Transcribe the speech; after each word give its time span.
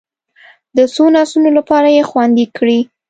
د 0.77 0.79
څو 0.93 1.03
نسلونو 1.15 1.49
لپاره 1.57 1.87
یې 1.95 2.03
خوندي 2.09 2.45
کړي. 2.57 2.79